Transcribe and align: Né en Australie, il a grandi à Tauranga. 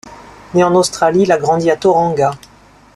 Né 0.55 0.63
en 0.63 0.73
Australie, 0.73 1.21
il 1.21 1.31
a 1.31 1.37
grandi 1.37 1.69
à 1.69 1.77
Tauranga. 1.77 2.31